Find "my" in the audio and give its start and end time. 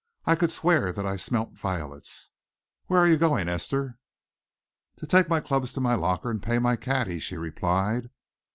5.29-5.39, 5.79-5.93, 6.57-6.75